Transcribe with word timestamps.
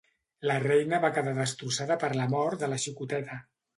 La 0.51 0.55
reina 0.61 0.99
va 1.03 1.11
quedar 1.17 1.35
destrossada 1.41 1.99
per 2.05 2.13
la 2.21 2.29
mort 2.33 2.65
de 2.65 2.71
la 2.73 2.81
xicoteta. 2.87 3.39